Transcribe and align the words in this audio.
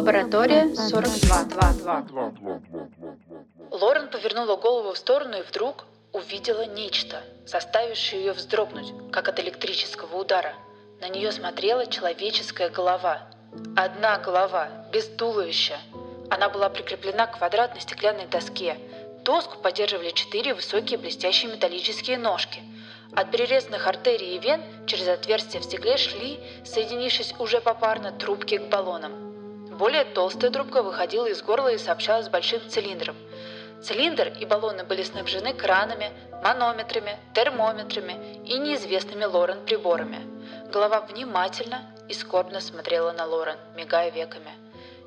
Лаборатория 0.00 0.74
42. 0.74 2.04
Лорен 3.70 4.08
повернула 4.08 4.56
голову 4.56 4.94
в 4.94 4.96
сторону 4.96 5.36
и 5.36 5.42
вдруг 5.42 5.84
увидела 6.14 6.64
нечто, 6.64 7.22
заставившее 7.44 8.24
ее 8.24 8.32
вздрогнуть, 8.32 8.94
как 9.12 9.28
от 9.28 9.38
электрического 9.40 10.16
удара. 10.16 10.54
На 11.02 11.10
нее 11.10 11.30
смотрела 11.32 11.84
человеческая 11.84 12.70
голова. 12.70 13.28
Одна 13.76 14.16
голова, 14.16 14.70
без 14.90 15.06
туловища. 15.06 15.76
Она 16.30 16.48
была 16.48 16.70
прикреплена 16.70 17.26
к 17.26 17.36
квадратной 17.36 17.82
стеклянной 17.82 18.26
доске. 18.26 18.78
Доску 19.22 19.58
поддерживали 19.58 20.12
четыре 20.12 20.54
высокие 20.54 20.98
блестящие 20.98 21.52
металлические 21.52 22.16
ножки. 22.16 22.62
От 23.14 23.30
перерезанных 23.30 23.86
артерий 23.86 24.36
и 24.36 24.38
вен 24.38 24.62
через 24.86 25.08
отверстия 25.08 25.60
в 25.60 25.64
стекле 25.64 25.98
шли, 25.98 26.40
соединившись 26.64 27.34
уже 27.38 27.60
попарно, 27.60 28.12
трубки 28.12 28.56
к 28.56 28.68
баллонам. 28.70 29.29
Более 29.80 30.04
толстая 30.04 30.50
трубка 30.50 30.82
выходила 30.82 31.24
из 31.24 31.40
горла 31.40 31.68
и 31.68 31.78
сообщалась 31.78 32.26
с 32.26 32.28
большим 32.28 32.60
цилиндром. 32.68 33.16
Цилиндр 33.82 34.30
и 34.38 34.44
баллоны 34.44 34.84
были 34.84 35.02
снабжены 35.02 35.54
кранами, 35.54 36.10
манометрами, 36.44 37.16
термометрами 37.32 38.42
и 38.44 38.58
неизвестными 38.58 39.24
Лорен 39.24 39.64
приборами. 39.64 40.18
Голова 40.70 41.00
внимательно 41.00 41.80
и 42.10 42.12
скорбно 42.12 42.60
смотрела 42.60 43.12
на 43.12 43.24
Лорен, 43.24 43.56
мигая 43.74 44.10
веками. 44.10 44.50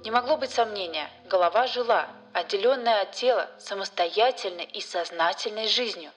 Не 0.03 0.09
могло 0.09 0.37
быть 0.37 0.49
сомнения, 0.49 1.07
голова 1.29 1.67
жила, 1.67 2.07
отделенная 2.33 3.03
от 3.03 3.11
тела, 3.11 3.45
самостоятельной 3.59 4.67
и 4.73 4.81
сознательной 4.81 5.67
жизнью. 5.67 6.09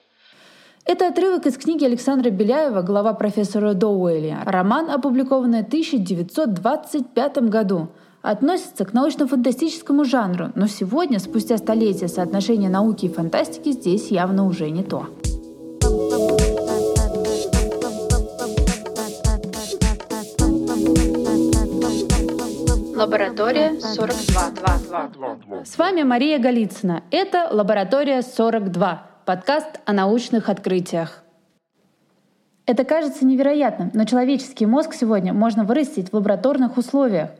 Это 0.83 1.09
отрывок 1.09 1.45
из 1.45 1.59
книги 1.59 1.85
Александра 1.85 2.31
Беляева 2.31 2.81
«Глава 2.81 3.13
профессора 3.13 3.75
Доуэли». 3.75 4.35
Роман, 4.45 4.89
опубликованный 4.89 5.61
в 5.61 5.67
1925 5.67 7.37
году– 7.49 7.89
относится 8.29 8.83
к 8.83 8.93
научно-фантастическому 8.93 10.03
жанру, 10.03 10.51
но 10.53 10.67
сегодня, 10.67 11.17
спустя 11.19 11.57
столетия 11.57 12.09
соотношения 12.09 12.69
науки 12.69 13.05
и 13.05 13.09
фантастики, 13.09 13.71
здесь 13.71 14.11
явно 14.11 14.45
уже 14.45 14.69
не 14.69 14.83
то. 14.83 15.07
Лаборатория 22.95 23.79
42. 23.79 25.63
С 25.63 25.77
вами 25.77 26.03
Мария 26.03 26.39
Голицына. 26.39 27.03
Это 27.11 27.47
Лаборатория 27.49 28.21
42, 28.21 29.07
подкаст 29.25 29.79
о 29.85 29.93
научных 29.93 30.49
открытиях. 30.49 31.23
Это 32.65 32.83
кажется 32.83 33.25
невероятным, 33.25 33.91
но 33.93 34.03
человеческий 34.03 34.65
мозг 34.65 34.93
сегодня 34.93 35.33
можно 35.33 35.63
вырастить 35.63 36.09
в 36.09 36.13
лабораторных 36.13 36.77
условиях– 36.77 37.29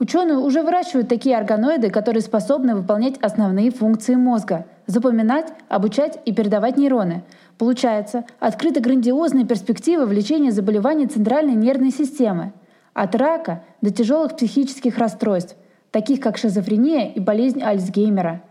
Ученые 0.00 0.38
уже 0.38 0.62
выращивают 0.62 1.08
такие 1.08 1.36
органоиды, 1.36 1.88
которые 1.88 2.20
способны 2.20 2.74
выполнять 2.74 3.16
основные 3.18 3.70
функции 3.70 4.16
мозга— 4.16 4.66
запоминать, 4.86 5.52
обучать 5.68 6.18
и 6.24 6.32
передавать 6.32 6.76
нейроны. 6.76 7.22
Получается, 7.58 8.24
открыты 8.40 8.80
грандиозные 8.80 9.46
перспективы 9.46 10.06
в 10.06 10.12
лечении 10.12 10.50
заболеваний 10.50 11.06
центральной 11.06 11.54
нервной 11.54 11.92
системы. 11.92 12.52
От 12.92 13.14
рака 13.14 13.62
до 13.82 13.92
тяжелых 13.92 14.36
психических 14.36 14.98
расстройств, 14.98 15.54
таких 15.92 16.18
как 16.18 16.38
шизофрения 16.38 17.12
и 17.12 17.20
болезнь 17.20 17.62
Альцгеймера. 17.62 18.42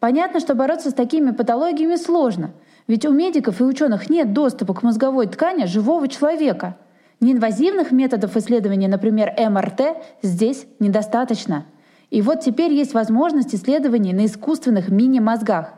Понятно, 0.00 0.40
что 0.40 0.56
бороться 0.56 0.90
с 0.90 0.94
такими 0.94 1.30
патологиями 1.30 1.94
сложно, 1.94 2.50
ведь 2.88 3.06
у 3.06 3.12
медиков 3.12 3.60
и 3.60 3.64
ученых 3.64 4.10
нет 4.10 4.32
доступа 4.32 4.74
к 4.74 4.82
мозговой 4.82 5.28
ткани 5.28 5.66
живого 5.66 6.08
человека— 6.08 6.76
Неинвазивных 7.20 7.90
методов 7.90 8.36
исследования, 8.36 8.86
например, 8.86 9.34
МРТ, 9.36 9.96
здесь 10.22 10.66
недостаточно. 10.78 11.66
И 12.10 12.22
вот 12.22 12.40
теперь 12.40 12.72
есть 12.72 12.94
возможность 12.94 13.54
исследований 13.54 14.12
на 14.12 14.26
искусственных 14.26 14.88
мини-мозгах. 14.88 15.74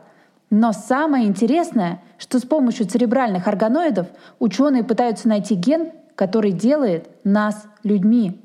Но 0.51 0.71
самое 0.71 1.25
интересное, 1.25 2.01
что 2.19 2.37
с 2.37 2.43
помощью 2.43 2.85
церебральных 2.85 3.47
органоидов 3.47 4.07
ученые 4.37 4.83
пытаются 4.83 5.27
найти 5.27 5.55
ген, 5.55 5.91
который 6.13 6.51
делает 6.51 7.09
нас 7.23 7.65
людьми. 7.83 8.39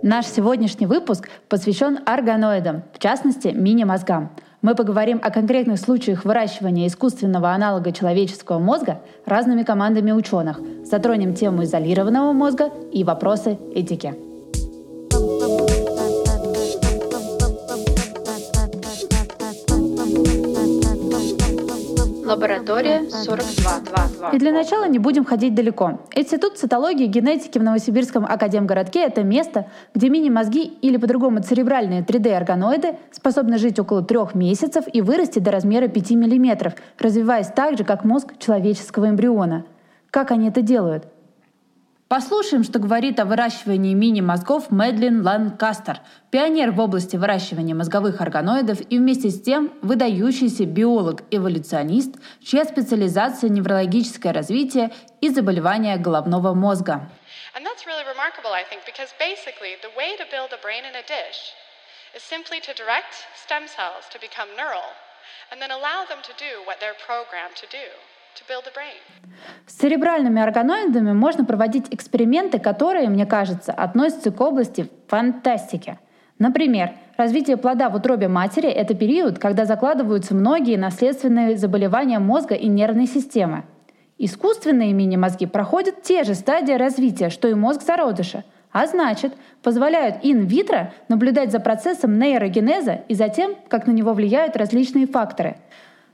Наш 0.00 0.26
сегодняшний 0.26 0.86
выпуск 0.86 1.28
посвящен 1.48 1.98
органоидам, 2.06 2.84
в 2.92 3.00
частности 3.00 3.48
мини-мозгам— 3.48 4.30
мы 4.60 4.74
поговорим 4.74 5.20
о 5.22 5.30
конкретных 5.30 5.78
случаях 5.78 6.24
выращивания 6.24 6.86
искусственного 6.86 7.50
аналога 7.50 7.92
человеческого 7.92 8.58
мозга 8.58 9.00
разными 9.24 9.62
командами 9.62 10.12
ученых, 10.12 10.60
затронем 10.84 11.34
тему 11.34 11.64
изолированного 11.64 12.32
мозга 12.32 12.70
и 12.92 13.04
вопросы 13.04 13.58
этики. 13.74 14.27
Лаборатория 22.28 23.08
42. 23.08 24.32
И 24.32 24.38
для 24.38 24.52
начала 24.52 24.86
не 24.86 24.98
будем 24.98 25.24
ходить 25.24 25.54
далеко. 25.54 26.00
Институт 26.14 26.58
цитологии 26.58 27.04
и 27.04 27.08
генетики 27.08 27.58
в 27.58 27.62
Новосибирском 27.62 28.26
академгородке— 28.26 29.00
это 29.06 29.22
место, 29.22 29.70
где 29.94 30.10
мини-мозги 30.10 30.64
или 30.64 30.98
по-другому 30.98 31.40
церебральные 31.40 32.02
3D-органоиды 32.02 32.96
способны 33.12 33.56
жить 33.56 33.78
около 33.78 34.02
трех 34.02 34.34
месяцев 34.34 34.84
и 34.92 35.00
вырасти 35.00 35.38
до 35.38 35.50
размера 35.50 35.88
5 35.88 36.10
мм, 36.10 36.74
развиваясь 36.98 37.48
так 37.48 37.78
же, 37.78 37.84
как 37.84 38.04
мозг 38.04 38.34
человеческого 38.38 39.08
эмбриона. 39.08 39.64
Как 40.10 40.30
они 40.30 40.48
это 40.48 40.60
делают? 40.60 41.04
Послушаем, 42.08 42.64
что 42.64 42.78
говорит 42.78 43.20
о 43.20 43.26
выращивании 43.26 43.92
мини-мозгов 43.92 44.70
Мэдлин 44.70 45.22
Ланкастер, 45.22 46.00
пионер 46.30 46.70
в 46.70 46.80
области 46.80 47.16
выращивания 47.16 47.74
мозговых 47.74 48.22
органоидов 48.22 48.80
и 48.80 48.96
вместе 48.96 49.28
с 49.28 49.42
тем 49.42 49.78
выдающийся 49.82 50.64
биолог-эволюционист, 50.64 52.14
чья 52.42 52.64
специализация– 52.64 53.50
неврологическое 53.50 54.32
развитие 54.32 54.90
и 55.20 55.28
заболевания 55.28 55.98
головного 55.98 56.54
мозга. 56.54 57.10
And 65.50 65.62
then 65.62 65.70
allow 65.70 66.04
them 66.04 66.20
to 66.22 66.32
do 66.36 66.60
what 66.66 66.78
they're 66.78 67.00
programmed 67.06 67.56
to 67.56 67.66
do. 67.72 67.88
С 69.66 69.72
церебральными 69.72 70.40
органоидами 70.40 71.12
можно 71.12 71.44
проводить 71.44 71.86
эксперименты, 71.90 72.58
которые, 72.58 73.08
мне 73.08 73.26
кажется, 73.26 73.72
относятся 73.72 74.30
к 74.30 74.40
области 74.40 74.88
фантастики. 75.08 75.98
Например, 76.38 76.92
развитие 77.16 77.56
плода 77.56 77.88
в 77.88 77.96
утробе 77.96 78.28
матери— 78.28 78.68
это 78.70 78.94
период, 78.94 79.38
когда 79.38 79.64
закладываются 79.64 80.34
многие 80.34 80.76
наследственные 80.76 81.56
заболевания 81.56 82.20
мозга 82.20 82.54
и 82.54 82.68
нервной 82.68 83.06
системы. 83.06 83.64
Искусственные 84.18 84.92
мини-мозги 84.92 85.46
проходят 85.46 86.02
те 86.02 86.22
же 86.24 86.34
стадии 86.34 86.72
развития, 86.72 87.30
что 87.30 87.48
и 87.48 87.54
мозг 87.54 87.82
зародыша, 87.82 88.44
а 88.70 88.86
значит, 88.86 89.32
позволяют 89.62 90.16
ин-витро 90.22 90.92
наблюдать 91.08 91.50
за 91.50 91.58
процессом 91.58 92.18
нейрогенеза 92.18 93.00
и 93.08 93.14
за 93.14 93.28
тем, 93.28 93.56
как 93.68 93.86
на 93.86 93.92
него 93.92 94.12
влияют 94.12 94.56
различные 94.56 95.06
факторы— 95.06 95.56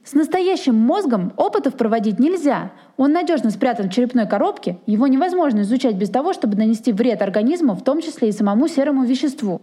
с 0.04 0.12
настоящим 0.12 0.75
мозгом 0.75 1.32
опытов 1.37 1.76
проводить 1.76 2.19
нельзя. 2.19 2.72
Он 2.97 3.12
надежно 3.12 3.50
спрятан 3.50 3.88
в 3.88 3.92
черепной 3.92 4.28
коробке, 4.28 4.78
его 4.87 5.06
невозможно 5.06 5.62
изучать 5.62 5.97
без 5.97 6.10
того, 6.10 6.32
чтобы 6.32 6.56
нанести 6.56 6.93
вред 6.93 7.23
организму, 7.23 7.75
в 7.75 7.82
том 7.82 8.00
числе 8.00 8.28
и 8.28 8.32
самому 8.32 8.69
серому 8.69 9.05
веществу. 9.05 9.62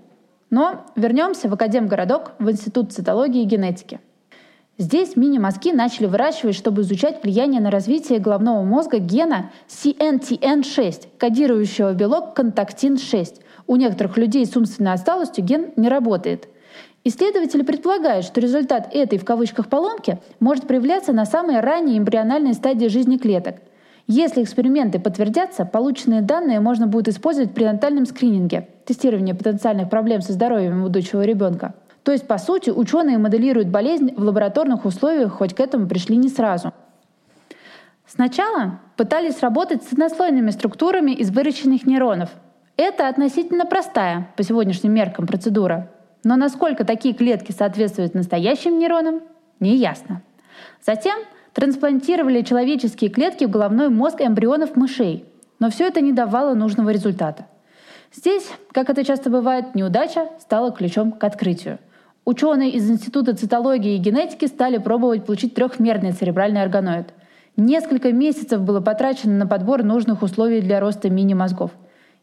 Но 0.49 0.85
вернемся 0.95 1.47
в 1.47 1.53
Академгородок, 1.53 2.33
в 2.39 2.49
Институт 2.49 2.91
цитологии 2.91 3.43
и 3.43 3.45
генетики. 3.45 3.99
Здесь 4.77 5.15
мини-мозги 5.15 5.73
начали 5.73 6.07
выращивать, 6.07 6.55
чтобы 6.55 6.81
изучать 6.81 7.23
влияние 7.23 7.61
на 7.61 7.69
развитие 7.69 8.17
головного 8.17 8.63
мозга 8.63 8.97
гена 8.97 9.51
CNTN6, 9.67 11.07
кодирующего 11.19 11.93
белок 11.93 12.35
контактин-6. 12.35 13.41
У 13.67 13.75
некоторых 13.75 14.17
людей 14.17 14.43
с 14.45 14.57
умственной 14.57 14.93
отсталостью 14.93 15.45
ген 15.45 15.71
не 15.75 15.87
работает. 15.87 16.47
Исследователи 17.03 17.63
предполагают, 17.63 18.25
что 18.25 18.39
результат 18.39 18.89
этой 18.93 19.17
в 19.17 19.25
кавычках 19.25 19.67
поломки 19.69 20.19
может 20.39 20.67
проявляться 20.67 21.13
на 21.13 21.25
самой 21.25 21.59
ранней 21.59 21.97
эмбриональной 21.97 22.53
стадии 22.53 22.87
жизни 22.87 23.17
клеток. 23.17 23.55
Если 24.05 24.43
эксперименты 24.43 24.99
подтвердятся, 24.99 25.65
полученные 25.65 26.21
данные 26.21 26.59
можно 26.59 26.85
будет 26.85 27.07
использовать 27.07 27.53
при 27.53 27.63
натальном 27.63 28.05
скрининге, 28.05 28.67
тестировании 28.85 29.33
потенциальных 29.33 29.89
проблем 29.89 30.21
со 30.21 30.33
здоровьем 30.33 30.83
будущего 30.83 31.23
ребенка. 31.23 31.73
То 32.03 32.11
есть, 32.11 32.27
по 32.27 32.37
сути, 32.37 32.69
ученые 32.69 33.17
моделируют 33.17 33.69
болезнь 33.69 34.13
в 34.15 34.21
лабораторных 34.23 34.85
условиях, 34.85 35.33
хоть 35.33 35.55
к 35.55 35.59
этому 35.59 35.87
пришли 35.87 36.17
не 36.17 36.29
сразу. 36.29 36.73
Сначала 38.07 38.79
пытались 38.97 39.39
работать 39.39 39.83
с 39.83 39.93
однослойными 39.93 40.51
структурами 40.51 41.11
из 41.11 41.31
выращенных 41.31 41.85
нейронов. 41.85 42.29
Это 42.75 43.07
относительно 43.07 43.65
простая, 43.65 44.29
по 44.35 44.43
сегодняшним 44.43 44.93
меркам, 44.93 45.27
процедура. 45.27 45.89
Но 46.23 46.35
насколько 46.35 46.83
такие 46.83 47.13
клетки 47.13 47.51
соответствуют 47.51 48.13
настоящим 48.13 48.77
нейронам, 48.77 49.21
не 49.59 49.75
ясно. 49.75 50.21
Затем 50.85 51.19
трансплантировали 51.53 52.41
человеческие 52.41 53.09
клетки 53.09 53.45
в 53.45 53.49
головной 53.49 53.89
мозг 53.89 54.21
эмбрионов 54.21 54.75
мышей. 54.75 55.25
но 55.59 55.69
все 55.69 55.87
это 55.87 56.01
не 56.01 56.11
давало 56.11 56.55
нужного 56.55 56.89
результата. 56.89 57.45
Здесь, 58.13 58.49
как 58.71 58.89
это 58.89 59.03
часто 59.03 59.29
бывает, 59.29 59.75
неудача 59.75 60.29
стала 60.39 60.71
ключом 60.71 61.11
к 61.11 61.23
открытию. 61.23 61.77
Ученые 62.25 62.71
из 62.71 62.89
Института 62.89 63.35
цитологии 63.35 63.95
и 63.95 63.99
генетики 63.99 64.45
стали 64.45 64.79
пробовать 64.79 65.25
получить 65.25 65.53
трехмерный 65.53 66.11
церебральный 66.11 66.61
органоид. 66.61 67.13
Несколько 67.57 68.11
месяцев 68.11 68.61
было 68.61 68.81
потрачено 68.81 69.37
на 69.37 69.47
подбор 69.47 69.83
нужных 69.83 70.21
условий 70.23 70.61
для 70.61 70.79
роста 70.79 71.09
мини-мозгов. 71.09 71.71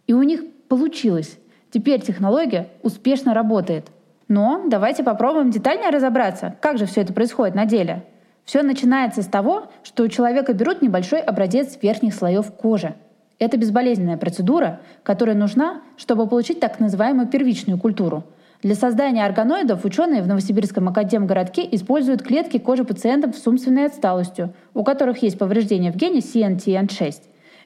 И 0.06 0.12
у 0.14 0.22
них 0.22 0.42
получилось. 0.68 1.38
Теперь 1.70 2.00
технология 2.00 2.68
успешно 2.82 3.34
работает. 3.34 3.88
Но 4.28 4.64
давайте 4.66 5.02
попробуем 5.02 5.50
детальнее 5.50 5.90
разобраться, 5.90 6.56
как 6.60 6.78
же 6.78 6.86
все 6.86 7.02
это 7.02 7.12
происходит 7.12 7.54
на 7.54 7.66
деле. 7.66 8.04
Все 8.44 8.62
начинается 8.62 9.22
с 9.22 9.26
того, 9.26 9.70
что 9.82 10.02
у 10.04 10.08
человека 10.08 10.52
берут 10.52 10.82
небольшой 10.82 11.20
образец 11.20 11.78
верхних 11.80 12.14
слоев 12.14 12.52
кожи– 12.52 12.94
это 13.38 13.56
безболезненная 13.56 14.16
процедура, 14.16 14.80
которая 15.04 15.36
нужна, 15.36 15.82
чтобы 15.96 16.26
получить 16.26 16.58
так 16.58 16.80
называемую 16.80 17.28
первичную 17.28 17.78
культуру. 17.78 18.24
Для 18.62 18.74
создания 18.74 19.24
органоидов 19.24 19.84
ученые 19.84 20.22
в 20.22 20.26
Новосибирском 20.26 20.88
академгородке 20.88 21.66
используют 21.70 22.22
клетки 22.22 22.58
кожи 22.58 22.82
пациентов 22.82 23.36
с 23.36 23.46
умственной 23.46 23.86
отсталостью, 23.86 24.52
у 24.74 24.82
которых 24.82 25.22
есть 25.22 25.38
повреждения 25.38 25.92
в 25.92 25.96
гене 25.96 26.18
CNTN6. 26.18 27.14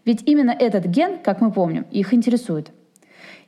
Ведь 0.04 0.22
именно 0.28 0.50
этот 0.50 0.84
ген, 0.84 1.18
как 1.18 1.40
мы 1.40 1.50
помним, 1.50 1.86
их 1.90 2.12
интересует. 2.12 2.70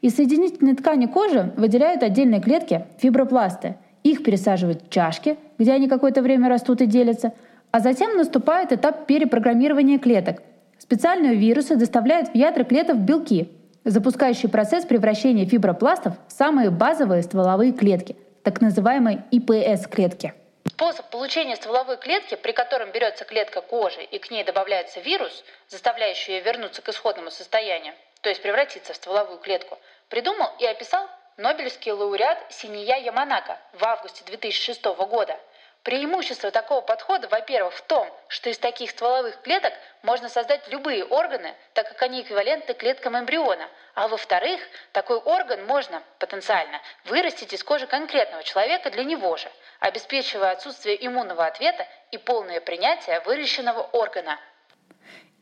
Из 0.04 0.16
соединительной 0.16 0.76
ткани 0.76 1.06
кожи 1.06 1.50
выделяют 1.56 2.02
отдельные 2.02 2.42
клетки– 2.42 2.84
фибропласты. 2.98 3.76
Их 4.02 4.22
пересаживают 4.22 4.82
в 4.82 4.90
чашки, 4.90 5.38
где 5.58 5.72
они 5.72 5.88
какое-то 5.88 6.20
время 6.20 6.50
растут 6.50 6.82
и 6.82 6.86
делятся, 6.86 7.32
а 7.70 7.80
затем 7.80 8.16
наступает 8.16 8.70
этап 8.72 9.06
перепрограммирования 9.06 9.98
клеток– 9.98 10.42
Специальные 10.84 11.36
вирусы 11.36 11.76
доставляют 11.76 12.28
в 12.28 12.34
ядра 12.34 12.62
клеток 12.64 12.98
белки, 12.98 13.50
запускающие 13.84 14.50
процесс 14.50 14.84
превращения 14.84 15.46
фибропластов 15.46 16.12
в 16.28 16.32
самые 16.32 16.68
базовые 16.68 17.22
стволовые 17.22 17.72
клетки, 17.72 18.16
так 18.42 18.60
называемые 18.60 19.24
ИПС-клетки. 19.30 20.34
Способ 20.66 21.08
получения 21.08 21.56
стволовой 21.56 21.96
клетки, 21.96 22.34
при 22.34 22.52
котором 22.52 22.92
берется 22.92 23.24
клетка 23.24 23.62
кожи 23.62 24.02
и 24.02 24.18
к 24.18 24.30
ней 24.30 24.44
добавляется 24.44 25.00
вирус, 25.00 25.42
заставляющий 25.68 26.34
ее 26.34 26.42
вернуться 26.42 26.82
к 26.82 26.88
исходному 26.90 27.30
состоянию, 27.30 27.94
то 28.20 28.28
есть 28.28 28.42
превратиться 28.42 28.92
в 28.92 28.96
стволовую 28.96 29.38
клетку, 29.38 29.78
придумал 30.08 30.50
и 30.58 30.66
описал 30.66 31.08
Нобелевский 31.36 31.92
лауреат 31.92 32.38
Синия 32.50 32.96
Яманака 32.96 33.58
в 33.72 33.84
августе 33.84 34.24
2006 34.24 34.84
года– 34.84 35.38
Преимущество 35.84 36.50
такого 36.50 36.80
подхода, 36.80 37.28
во-первых, 37.28 37.74
в 37.74 37.82
том, 37.82 38.08
что 38.28 38.48
из 38.48 38.56
таких 38.56 38.90
стволовых 38.90 39.42
клеток 39.42 39.74
можно 40.02 40.30
создать 40.30 40.66
любые 40.72 41.04
органы, 41.04 41.52
так 41.74 41.86
как 41.88 42.00
они 42.00 42.22
эквивалентны 42.22 42.72
клеткам 42.72 43.18
эмбриона. 43.18 43.68
А 43.94 44.08
во-вторых, 44.08 44.62
такой 44.92 45.18
орган 45.18 45.66
можно 45.66 46.02
потенциально 46.18 46.80
вырастить 47.04 47.52
из 47.52 47.62
кожи 47.62 47.86
конкретного 47.86 48.42
человека 48.42 48.90
для 48.90 49.04
него 49.04 49.36
же, 49.36 49.46
обеспечивая 49.78 50.52
отсутствие 50.52 51.06
иммунного 51.06 51.44
ответа 51.44 51.86
и 52.10 52.16
полное 52.16 52.62
принятие 52.62 53.20
выращенного 53.20 53.82
органа. 53.82 54.40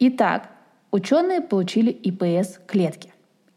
Итак, 0.00 0.48
ученые 0.90 1.40
получили 1.40 1.92
ИПС-клетки. 1.92 3.11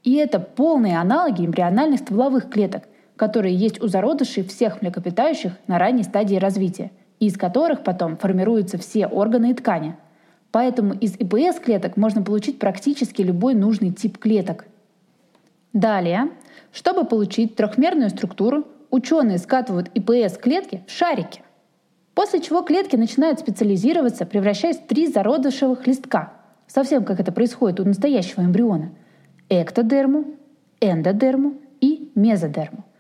И 0.06 0.14
это 0.14 0.40
полные 0.40 1.00
аналоги 1.00 1.44
эмбриональных 1.44 2.00
стволовых 2.00 2.50
клеток, 2.50 2.84
которые 3.16 3.56
есть 3.56 3.82
у 3.82 3.88
зародышей 3.88 4.44
всех 4.44 4.82
млекопитающих 4.82 5.54
на 5.66 5.80
ранней 5.80 6.04
стадии 6.04 6.36
развития, 6.36 6.92
и 7.20 7.26
из 7.26 7.38
которых 7.38 7.84
потом 7.84 8.16
формируются 8.16 8.78
все 8.78 9.08
органы 9.08 9.50
и 9.50 9.54
ткани. 9.56 9.98
Поэтому 10.52 10.94
из 10.94 11.16
ИПС 11.16 11.60
клеток 11.60 11.98
можно 11.98 12.22
получить 12.22 12.60
практически 12.60 13.24
любой 13.24 13.56
нужный 13.56 13.92
тип 13.92 14.20
клеток. 14.20 14.66
Далее, 15.74 16.30
чтобы 16.72 17.06
получить 17.06 17.56
трехмерную 17.56 18.12
структуру, 18.12 18.64
ученые 18.92 19.40
скатывают 19.40 19.90
ИПС 19.96 20.38
клетки 20.38 20.84
в 20.88 20.92
шарики, 20.92 21.42
после 22.14 22.42
чего 22.42 22.62
клетки 22.62 22.96
начинают 22.96 23.40
специализироваться, 23.40 24.28
превращаясь 24.28 24.78
в 24.78 24.86
три 24.86 25.08
зародышевых 25.08 25.88
листка, 25.88 26.34
совсем 26.68 27.04
как 27.04 27.20
это 27.20 27.32
происходит 27.32 27.80
у 27.80 27.86
настоящего 27.86 28.42
эмбриона– 28.42 28.92
эктодерму, 29.50 30.26
эндодерму 30.82 31.54
и 31.82 32.12
мезодерму– 32.16 32.84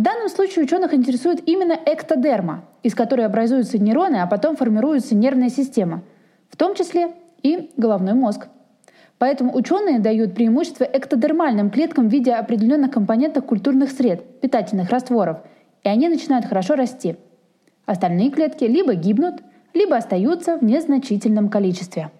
в 0.00 0.02
данном 0.02 0.30
случае 0.30 0.64
ученых 0.64 0.94
интересует 0.94 1.46
именно 1.46 1.78
эктодерма, 1.84 2.64
из 2.82 2.94
которой 2.94 3.26
образуются 3.26 3.78
нейроны, 3.78 4.16
а 4.16 4.26
потом 4.26 4.56
формируется 4.56 5.14
нервная 5.14 5.50
система, 5.50 6.00
в 6.48 6.56
том 6.56 6.74
числе 6.74 7.10
и 7.42 7.70
головной 7.76 8.14
мозг. 8.14 8.48
Поэтому 9.18 9.54
ученые 9.54 9.98
дают 9.98 10.34
преимущество 10.34 10.84
эктодермальным 10.84 11.68
клеткам 11.68 12.08
в 12.08 12.10
виде 12.10 12.32
определенных 12.32 12.92
компонентов 12.92 13.44
культурных 13.44 13.90
сред, 13.90 14.40
питательных 14.40 14.88
растворов, 14.88 15.40
и 15.84 15.90
они 15.90 16.08
начинают 16.08 16.46
хорошо 16.46 16.76
расти. 16.76 17.16
Остальные 17.84 18.30
клетки 18.30 18.64
либо 18.64 18.94
гибнут, 18.94 19.42
либо 19.74 19.98
остаются 19.98 20.56
в 20.56 20.64
незначительном 20.64 21.50
количестве. 21.50 22.10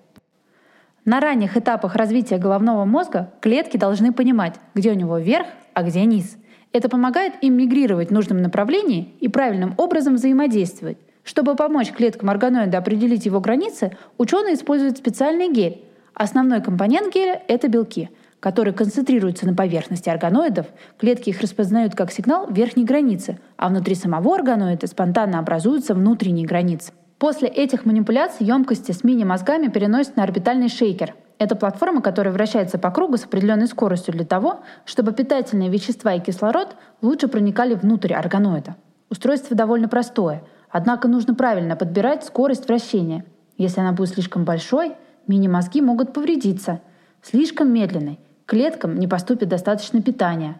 На 1.11 1.19
ранних 1.19 1.57
этапах 1.57 1.97
развития 1.97 2.39
головного 2.39 2.85
мозга 2.85 3.33
клетки 3.41 3.77
должны 3.77 4.13
понимать, 4.13 4.55
где 4.77 4.93
у 4.93 4.95
него 4.95 5.19
верх, 5.19 5.49
а 5.75 5.83
где 5.83 6.05
низ– 6.05 6.37
это 6.73 6.89
помогает 6.89 7.33
им 7.43 7.55
мигрировать 7.55 8.11
в 8.11 8.13
нужном 8.13 8.41
направлении 8.43 9.13
и 9.19 9.27
правильным 9.27 9.75
образом 9.77 10.15
взаимодействовать. 10.15 10.99
Чтобы 11.25 11.57
помочь 11.57 11.91
клеткам 11.91 12.31
органоида 12.31 12.79
определить 12.79 13.27
его 13.27 13.41
границы, 13.41 13.97
ученые 14.19 14.55
используют 14.55 14.99
специальный 14.99 15.53
гель. 15.53 15.83
Основной 16.15 16.63
компонент 16.63 17.13
геля– 17.13 17.43
это 17.49 17.67
белки, 17.67 18.09
которые 18.39 18.73
концентрируются 18.73 19.47
на 19.47 19.55
поверхности 19.57 20.09
органоидов. 20.09 20.67
Клетки 20.97 21.31
их 21.31 21.41
распознают 21.41 21.97
как 21.97 22.13
сигнал 22.13 22.49
верхней 22.53 22.85
границы, 22.85 23.41
а 23.57 23.69
внутри 23.69 23.97
самого 23.97 24.37
органоида 24.37 24.87
спонтанно 24.87 25.41
образуются 25.41 25.93
внутренние 25.93 26.47
границы. 26.47 26.93
После 27.21 27.49
этих 27.49 27.85
манипуляций 27.85 28.45
емкости 28.45 28.91
с 28.91 29.05
мини-мозгами 29.05 29.69
переносят 29.69 30.17
на 30.17 30.25
орбитальный 30.25 30.69
шейкер– 30.69 31.15
это 31.39 31.55
платформа, 31.55 32.01
которая 32.01 32.33
вращается 32.33 32.79
по 32.79 32.91
кругу 32.91 33.19
с 33.19 33.25
определенной 33.25 33.67
скоростью 33.67 34.13
для 34.15 34.25
того, 34.25 34.61
чтобы 34.87 35.13
питательные 35.13 35.69
вещества 35.69 36.15
и 36.15 36.21
кислород 36.21 36.77
лучше 37.03 37.29
проникали 37.29 37.75
внутрь 37.75 38.15
органоида. 38.15 38.77
Устройство 39.11 39.55
довольно 39.55 39.87
простое, 39.87 40.43
однако 40.71 41.09
нужно 41.09 41.35
правильно 41.35 41.77
подбирать 41.77 42.25
скорость 42.25 42.67
вращения. 42.69 43.27
Если 43.59 43.81
она 43.81 43.93
будет 43.93 44.11
слишком 44.11 44.45
большой, 44.45 44.97
мини-мозги 45.27 45.83
могут 45.83 46.15
повредиться. 46.15 46.81
Слишком 47.21 47.71
медленной, 47.71 48.19
клеткам 48.47 48.97
не 48.97 49.07
поступит 49.07 49.49
достаточно 49.49 50.01
питания. 50.01 50.59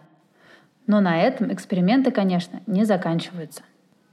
Но 0.85 0.99
на 0.99 1.21
этом 1.21 1.51
эксперименты, 1.51 2.11
конечно, 2.11 2.59
не 2.67 2.85
заканчиваются. 2.85 3.63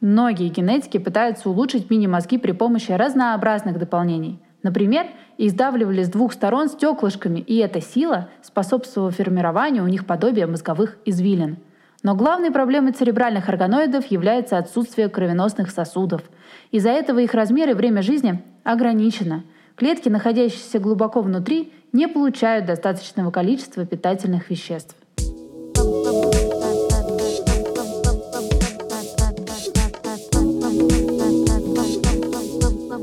Многие 0.01 0.49
генетики 0.49 0.99
пытаются 0.99 1.51
улучшить 1.51 1.91
мини-мозги 1.91 2.39
при 2.39 2.53
помощи 2.53 2.93
разнообразных 2.93 3.79
дополнений– 3.79 4.41
Например, 4.63 5.07
издавливали 5.37 6.03
с 6.03 6.09
двух 6.09 6.33
сторон 6.33 6.69
стеклышками, 6.69 7.39
и 7.39 7.59
эта 7.59 7.81
сила 7.81 8.29
способствовала 8.43 9.11
формированию 9.11 9.85
у 9.85 9.87
них 9.87 10.05
подобия 10.05 10.47
мозговых 10.47 10.99
извилин. 11.05 11.59
Но 12.03 12.15
главной 12.15 12.51
проблемой 12.51 12.93
церебральных 12.93 13.49
органоидов 13.49 14.07
является 14.07 14.59
отсутствие 14.59 15.09
кровеносных 15.09 15.71
сосудов. 15.71 16.23
Из-за 16.71 16.91
этого 16.91 17.19
их 17.21 17.35
размер 17.35 17.71
и 17.71 17.75
время 17.75 18.03
жизни 18.03 18.43
ограничено. 18.65 19.45
Клетки, 19.77 20.09
находящиеся 20.09 20.81
глубоко 20.81 21.21
внутри, 21.21 21.73
не 21.93 22.09
получают 22.09 22.67
достаточного 22.67 23.31
количества 23.31 23.87
питательных 23.87 24.51
веществ. 24.51 24.97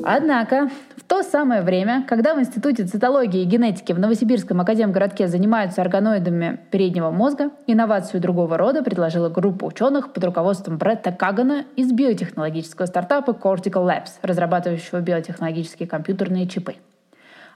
Однако 0.06 0.70
то 1.08 1.24
самое 1.24 1.62
время, 1.62 2.06
когда 2.08 2.36
в 2.36 2.40
Институте 2.40 2.84
цитологии 2.86 3.42
и 3.42 3.46
генетики 3.46 3.92
в 3.92 4.00
Новосибирском 4.00 4.62
академгородке 4.62 5.28
занимаются 5.28 5.82
органоидами 5.82 6.60
переднего 6.70 7.10
мозга, 7.10 7.50
инновацию 7.68 8.22
другого 8.22 8.58
рода 8.58 8.84
предложила 8.84 9.30
группа 9.30 9.66
ученых 9.66 10.14
под 10.14 10.24
руководством 10.24 10.78
Бретта 10.78 11.12
Кагана 11.12 11.66
из 11.76 11.92
биотехнологического 11.92 12.86
стартапа 12.86 13.32
Cortical 13.32 13.86
Labs, 13.86 14.12
разрабатывающего 14.22 15.00
биотехнологические 15.00 15.88
компьютерные 15.88 16.48
чипы. 16.48 16.76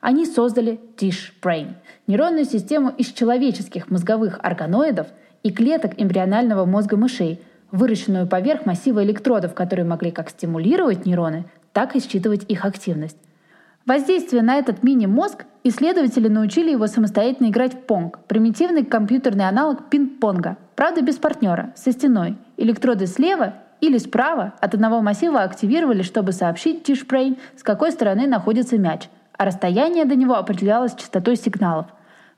Они 0.01 0.25
создали 0.25 0.79
Dish 0.97 1.33
Brain– 1.43 1.73
нейронную 2.07 2.45
систему 2.45 2.89
из 2.89 3.07
человеческих 3.07 3.91
мозговых 3.91 4.39
органоидов 4.41 5.07
и 5.43 5.51
клеток 5.51 5.93
эмбрионального 5.97 6.65
мозга 6.65 6.97
мышей, 6.97 7.41
выращенную 7.71 8.27
поверх 8.27 8.65
массива 8.65 9.03
электродов, 9.03 9.53
которые 9.53 9.85
могли 9.85 10.11
как 10.11 10.29
стимулировать 10.29 11.05
нейроны, 11.05 11.45
так 11.73 11.95
и 11.95 11.99
считывать 11.99 12.45
их 12.49 12.65
активность. 12.65 13.17
Воздействие 13.85 14.43
на 14.43 14.57
этот 14.57 14.83
мини-мозг 14.83 15.45
исследователи 15.63 16.27
научили 16.27 16.71
его 16.71 16.88
самостоятельно 16.88 17.49
играть 17.49 17.73
в 17.73 17.77
понг, 17.77 18.19
примитивный 18.27 18.85
компьютерный 18.85 19.47
аналог 19.47 19.89
пинг-понга, 19.89 20.57
правда 20.75 21.01
без 21.01 21.15
партнера, 21.15 21.73
со 21.75 21.91
стеной. 21.91 22.38
Электроды 22.57 23.07
слева 23.07 23.55
или 23.81 23.97
справа 23.97 24.53
от 24.59 24.73
одного 24.75 25.01
массива 25.01 25.41
активировали, 25.41 26.03
чтобы 26.03 26.33
сообщить 26.33 26.83
Тишбрейн, 26.83 27.38
с 27.55 27.63
какой 27.63 27.91
стороны 27.91 28.27
находится 28.27 28.77
мяч, 28.77 29.09
а 29.38 29.45
расстояние 29.45 30.05
до 30.05 30.15
него 30.15 30.35
определялось 30.35 30.93
частотой 30.95 31.35
сигналов. 31.35 31.88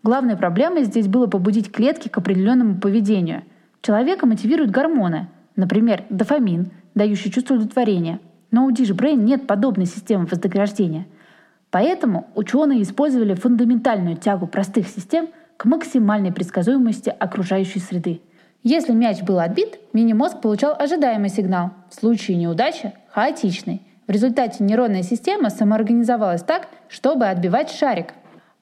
Главной 0.04 0.38
проблемой 0.38 0.84
здесь 0.84 1.08
было 1.08 1.28
побудить 1.28 1.72
клетки 1.72 2.08
к 2.08 2.18
определенному 2.18 2.80
поведению. 2.80 3.44
Человека 3.82 4.26
мотивируют 4.26 4.72
гормоны, 4.72 5.28
например, 5.56 6.06
дофамин, 6.10 6.72
дающий 6.96 7.32
чувство 7.32 7.56
удовлетворения. 7.56 8.20
Но 8.52 8.66
у 8.66 8.72
Дижбрейн 8.72 9.24
нет 9.24 9.48
подобной 9.48 9.86
системы 9.86 10.26
вознаграждения. 10.26 11.08
Поэтому 11.72 12.28
ученые 12.36 12.84
использовали 12.84 13.34
фундаментальную 13.34 14.18
тягу 14.18 14.46
простых 14.46 14.88
систем 14.88 15.30
к 15.58 15.66
максимальной 15.66 16.34
предсказуемости 16.34 17.10
окружающей 17.10 17.80
среды. 17.80 18.22
Если 18.64 18.92
мяч 18.92 19.24
был 19.24 19.40
отбит, 19.40 19.80
мини-мозг 19.94 20.42
получал 20.42 20.76
ожидаемый 20.78 21.30
сигнал. 21.30 21.72
В 21.90 21.96
случае 21.96 22.38
неудачи— 22.38 22.94
хаотичный. 23.10 23.82
В 24.06 24.12
результате 24.12 24.64
нейронная 24.64 25.04
система 25.04 25.50
самоорганизовалась 25.50 26.44
так, 26.44 26.68
чтобы 26.90 27.28
отбивать 27.28 27.72
шарик. 27.72 28.14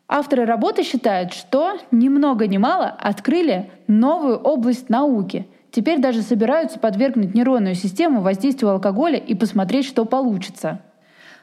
Авторы 0.08 0.46
работы 0.46 0.84
считают, 0.84 1.34
что 1.34 1.78
ни 1.92 2.08
много 2.10 2.48
ни 2.48 2.58
мало 2.58 2.88
открыли 2.88 3.70
новую 3.88 4.38
область 4.38 4.90
науки. 4.90 5.48
Теперь 5.72 6.00
даже 6.00 6.22
собираются 6.22 6.80
подвергнуть 6.80 7.36
нейронную 7.36 7.76
систему 7.76 8.22
воздействию 8.22 8.72
алкоголя 8.72 9.18
и 9.18 9.36
посмотреть, 9.36 9.86
что 9.86 10.06
получится. 10.06 10.82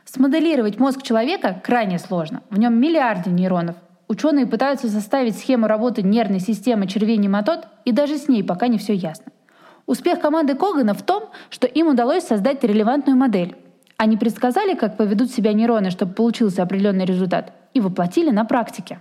Смоделировать 0.04 0.78
мозг 0.78 1.02
человека 1.02 1.60
крайне 1.64 1.98
сложно. 1.98 2.42
В 2.50 2.58
нем 2.58 2.78
миллиарды 2.80 3.30
нейронов. 3.30 3.76
Ученые 4.08 4.46
пытаются 4.46 4.88
составить 4.88 5.36
схему 5.36 5.66
работы 5.66 6.02
нервной 6.02 6.40
системы 6.40 6.86
червей-нематод, 6.86 7.66
и 7.84 7.92
даже 7.92 8.18
с 8.18 8.28
ней 8.28 8.44
пока 8.44 8.68
не 8.68 8.78
все 8.78 8.94
ясно. 8.94 9.32
Успех 9.86 10.20
команды 10.20 10.54
Когана 10.54 10.94
в 10.94 11.02
том, 11.02 11.24
что 11.50 11.66
им 11.66 11.88
удалось 11.88 12.24
создать 12.24 12.62
релевантную 12.62 13.16
модель. 13.16 13.56
Они 13.96 14.16
предсказали, 14.16 14.74
как 14.74 14.96
поведут 14.96 15.30
себя 15.30 15.52
нейроны, 15.52 15.90
чтобы 15.90 16.12
получился 16.12 16.62
определенный 16.62 17.04
результат– 17.04 17.52
и 17.76 17.80
воплотили 17.80 18.30
на 18.30 18.46
практике. 18.46 18.98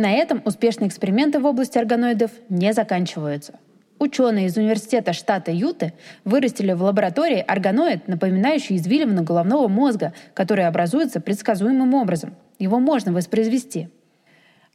На 0.00 0.12
этом 0.12 0.42
успешные 0.44 0.88
эксперименты 0.88 1.38
в 1.38 1.46
области 1.46 1.78
органоидов 1.78 2.30
не 2.48 2.72
заканчиваются. 2.72 3.54
Ученые 3.98 4.46
из 4.46 4.56
университета 4.56 5.12
штата 5.12 5.52
Юты 5.52 5.92
вырастили 6.24 6.72
в 6.72 6.82
лаборатории 6.82 7.44
органоид, 7.46 8.08
напоминающий 8.08 8.76
извилину 8.76 9.22
головного 9.22 9.68
мозга, 9.68 10.14
который 10.32 10.66
образуется 10.66 11.20
предсказуемым 11.20 11.92
образом. 11.94 12.34
Его 12.58 12.80
можно 12.80 13.12
воспроизвести. 13.12 13.90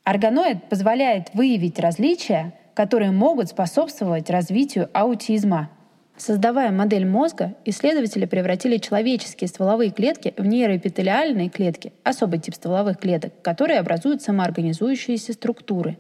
Органоид 0.04 0.70
позволяет 0.70 1.34
выявить 1.34 1.80
различия, 1.80 2.54
которые 2.76 3.12
могут 3.12 3.50
способствовать 3.50 4.30
развитию 4.30 4.90
аутизма– 4.94 5.72
Создавая 6.18 6.72
модель 6.72 7.06
мозга, 7.06 7.56
исследователи 7.66 8.26
превратили 8.26 8.78
человеческие 8.78 9.50
стволовые 9.50 9.92
клетки 9.92 10.34
в 10.38 10.46
нейроэпителиальные 10.46 11.50
клетки, 11.50 11.92
особый 12.04 12.40
тип 12.40 12.56
стволовых 12.56 13.00
клеток, 13.00 13.34
которые 13.42 13.80
образуют 13.80 14.22
самоорганизующиеся 14.22 15.34
структуры. 15.34 15.98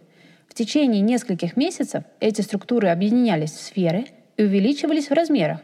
В 0.48 0.54
течение 0.54 1.02
нескольких 1.02 1.58
месяцев 1.58 2.06
эти 2.22 2.40
структуры 2.40 2.88
объединялись 2.88 3.52
в 3.52 3.62
сферы 3.62 4.06
и 4.38 4.44
увеличивались 4.44 5.10
в 5.10 5.14
размерах 5.14 5.60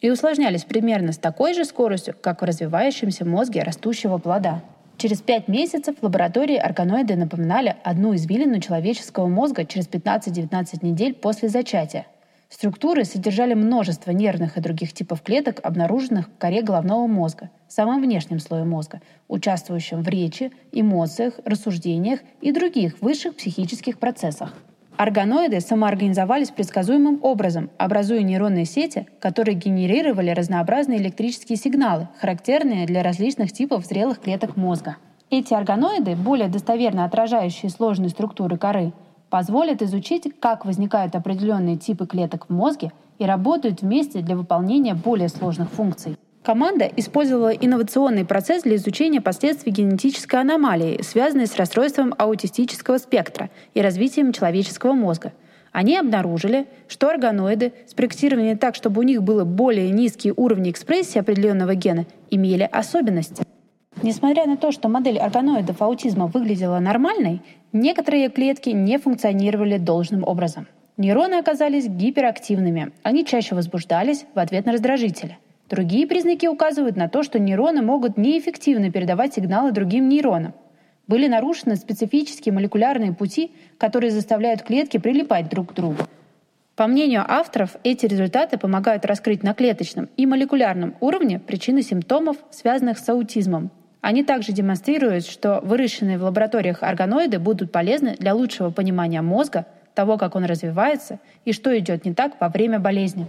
и 0.00 0.08
усложнялись 0.08 0.62
примерно 0.62 1.10
с 1.10 1.18
такой 1.18 1.54
же 1.54 1.64
скоростью, 1.64 2.14
как 2.20 2.42
в 2.42 2.44
развивающемся 2.44 3.24
мозге 3.24 3.64
растущего 3.64 4.18
плода. 4.18 4.62
Через 4.98 5.20
пять 5.20 5.48
месяцев 5.48 5.96
в 6.00 6.04
лаборатории 6.04 6.56
органоиды 6.56 7.16
напоминали 7.16 7.74
одну 7.82 8.14
извилину 8.14 8.60
человеческого 8.60 9.26
мозга 9.26 9.64
через 9.64 9.88
15-19 9.88 10.78
недель 10.82 11.14
после 11.14 11.48
зачатия– 11.48 12.06
Структуры 12.56 13.04
содержали 13.04 13.52
множество 13.52 14.12
нервных 14.12 14.56
и 14.56 14.62
других 14.62 14.94
типов 14.94 15.20
клеток, 15.20 15.60
обнаруженных 15.62 16.28
в 16.28 16.38
коре 16.38 16.62
головного 16.62 17.06
мозга, 17.06 17.50
самом 17.68 18.00
внешнем 18.00 18.40
слое 18.40 18.64
мозга, 18.64 19.02
участвующем 19.28 20.00
в 20.00 20.08
речи, 20.08 20.50
эмоциях, 20.72 21.34
рассуждениях 21.44 22.20
и 22.40 22.52
других 22.52 23.02
высших 23.02 23.36
психических 23.36 23.98
процессах. 23.98 24.54
Органоиды 24.96 25.60
самоорганизовались 25.60 26.48
предсказуемым 26.48 27.18
образом, 27.22 27.68
образуя 27.76 28.22
нейронные 28.22 28.64
сети, 28.64 29.06
которые 29.20 29.54
генерировали 29.54 30.30
разнообразные 30.30 30.98
электрические 30.98 31.58
сигналы, 31.58 32.08
характерные 32.22 32.86
для 32.86 33.02
различных 33.02 33.52
типов 33.52 33.84
зрелых 33.84 34.20
клеток 34.20 34.56
мозга. 34.56 34.96
Эти 35.28 35.52
органоиды, 35.52 36.16
более 36.16 36.48
достоверно 36.48 37.04
отражающие 37.04 37.68
сложные 37.68 38.08
структуры 38.08 38.56
коры, 38.56 38.94
позволит 39.30 39.82
изучить, 39.82 40.32
как 40.40 40.64
возникают 40.64 41.14
определенные 41.14 41.76
типы 41.76 42.06
клеток 42.06 42.46
в 42.48 42.52
мозге 42.52 42.92
и 43.18 43.24
работают 43.24 43.82
вместе 43.82 44.20
для 44.20 44.36
выполнения 44.36 44.94
более 44.94 45.28
сложных 45.28 45.70
функций. 45.70 46.16
Команда 46.42 46.88
использовала 46.94 47.48
инновационный 47.48 48.24
процесс 48.24 48.62
для 48.62 48.76
изучения 48.76 49.20
последствий 49.20 49.72
генетической 49.72 50.40
аномалии, 50.40 51.02
связанной 51.02 51.48
с 51.48 51.56
расстройством 51.56 52.14
аутистического 52.16 52.98
спектра 52.98 53.50
и 53.74 53.80
развитием 53.80 54.32
человеческого 54.32 54.92
мозга. 54.92 55.32
Они 55.72 55.96
обнаружили, 55.96 56.68
что 56.86 57.10
органоиды, 57.10 57.72
спроектированные 57.88 58.56
так, 58.56 58.76
чтобы 58.76 59.00
у 59.00 59.02
них 59.02 59.24
было 59.24 59.44
более 59.44 59.90
низкие 59.90 60.34
уровни 60.36 60.70
экспрессии 60.70 61.18
определенного 61.18 61.74
гена, 61.74 62.06
имели 62.30 62.62
особенности. 62.70 63.42
Несмотря 64.02 64.46
на 64.46 64.56
то, 64.56 64.72
что 64.72 64.88
модель 64.88 65.18
органоидов 65.18 65.82
аутизма 65.82 66.28
выглядела 66.28 66.78
нормальной, 66.78 67.42
некоторые 67.80 68.28
клетки 68.28 68.70
не 68.70 68.98
функционировали 68.98 69.78
должным 69.78 70.24
образом. 70.24 70.66
Нейроны 70.96 71.34
оказались 71.34 71.86
гиперактивными, 71.86 72.92
они 73.02 73.24
чаще 73.24 73.54
возбуждались 73.54 74.24
в 74.34 74.38
ответ 74.38 74.64
на 74.66 74.72
раздражители. 74.72 75.38
Другие 75.68 76.06
признаки 76.06 76.46
указывают 76.46 76.96
на 76.96 77.08
то, 77.08 77.22
что 77.22 77.38
нейроны 77.38 77.82
могут 77.82 78.16
неэффективно 78.16 78.90
передавать 78.90 79.34
сигналы 79.34 79.72
другим 79.72 80.08
нейронам. 80.08 80.54
Были 81.06 81.28
нарушены 81.28 81.76
специфические 81.76 82.52
молекулярные 82.52 83.12
пути, 83.12 83.52
которые 83.78 84.10
заставляют 84.10 84.62
клетки 84.62 84.96
прилипать 84.96 85.48
друг 85.48 85.72
к 85.72 85.74
другу. 85.74 86.04
По 86.76 86.86
мнению 86.86 87.24
авторов, 87.26 87.76
эти 87.84 88.06
результаты 88.06 88.58
помогают 88.58 89.04
раскрыть 89.04 89.42
на 89.42 89.54
клеточном 89.54 90.08
и 90.16 90.26
молекулярном 90.26 90.94
уровне 91.00 91.40
причины 91.40 91.82
симптомов, 91.82 92.36
связанных 92.50 92.98
с 92.98 93.08
аутизмом, 93.08 93.70
они 94.06 94.22
также 94.22 94.52
демонстрируют, 94.52 95.26
что 95.26 95.58
выращенные 95.64 96.16
в 96.16 96.22
лабораториях 96.22 96.84
органоиды 96.84 97.40
будут 97.40 97.72
полезны 97.72 98.14
для 98.20 98.36
лучшего 98.36 98.70
понимания 98.70 99.20
мозга, 99.20 99.66
того, 99.94 100.16
как 100.16 100.36
он 100.36 100.44
развивается 100.44 101.18
и 101.44 101.52
что 101.52 101.76
идет 101.76 102.04
не 102.04 102.14
так 102.14 102.34
во 102.38 102.48
время 102.48 102.78
болезни. 102.78 103.28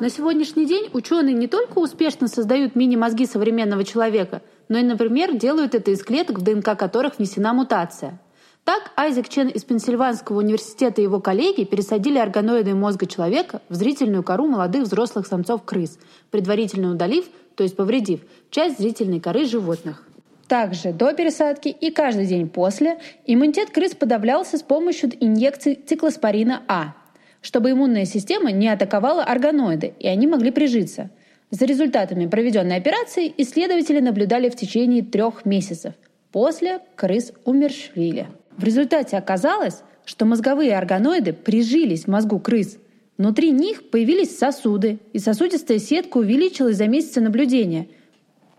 На 0.00 0.08
сегодняшний 0.08 0.64
день 0.64 0.88
ученые 0.94 1.34
не 1.34 1.48
только 1.48 1.78
успешно 1.78 2.28
создают 2.28 2.76
мини-мозги 2.76 3.26
современного 3.26 3.84
человека, 3.84 4.40
но 4.70 4.78
и, 4.78 4.82
например, 4.82 5.36
делают 5.36 5.74
это 5.74 5.90
из 5.90 6.02
клеток, 6.02 6.38
в 6.38 6.42
ДНК 6.42 6.78
которых 6.78 7.18
внесена 7.18 7.52
мутация. 7.52 8.18
Так 8.64 8.92
Айзек 8.96 9.28
Чен 9.28 9.48
из 9.48 9.62
Пенсильванского 9.62 10.38
университета 10.38 11.02
и 11.02 11.04
его 11.04 11.20
коллеги 11.20 11.64
пересадили 11.64 12.16
органоиды 12.16 12.74
мозга 12.74 13.04
человека 13.06 13.60
в 13.68 13.74
зрительную 13.74 14.22
кору 14.22 14.46
молодых 14.46 14.84
взрослых 14.84 15.26
самцов-крыс, 15.26 15.98
предварительно 16.30 16.90
удалив, 16.90 17.26
то 17.56 17.62
есть 17.62 17.76
повредив, 17.76 18.20
часть 18.50 18.78
зрительной 18.78 19.20
коры 19.20 19.44
животных. 19.44 20.04
Также 20.48 20.92
до 20.92 21.12
пересадки 21.12 21.68
и 21.68 21.90
каждый 21.90 22.26
день 22.26 22.48
после 22.48 22.98
иммунитет 23.26 23.70
крыс 23.70 23.94
подавлялся 23.94 24.56
с 24.56 24.62
помощью 24.62 25.10
инъекций 25.20 25.74
циклоспорина 25.74 26.62
А, 26.66 26.94
чтобы 27.42 27.72
иммунная 27.72 28.06
система 28.06 28.50
не 28.50 28.68
атаковала 28.68 29.24
органоиды, 29.24 29.92
и 29.98 30.08
они 30.08 30.26
могли 30.26 30.50
прижиться. 30.50 31.10
За 31.50 31.66
результатами 31.66 32.26
проведенной 32.26 32.76
операции 32.76 33.32
исследователи 33.36 34.00
наблюдали 34.00 34.48
в 34.48 34.56
течение 34.56 35.02
трех 35.02 35.44
месяцев. 35.44 35.92
После 36.32 36.80
крыс 36.96 37.32
умершвили. 37.44 38.26
В 38.56 38.64
результате 38.64 39.16
оказалось, 39.16 39.82
что 40.04 40.24
мозговые 40.24 40.76
органоиды 40.76 41.32
прижились 41.32 42.04
в 42.04 42.08
мозгу 42.08 42.38
крыс. 42.38 42.78
Внутри 43.16 43.50
них 43.50 43.90
появились 43.90 44.36
сосуды, 44.36 44.98
и 45.12 45.18
сосудистая 45.18 45.78
сетка 45.78 46.18
увеличилась 46.18 46.76
за 46.76 46.86
месяцы 46.86 47.20
наблюдения. 47.20 47.88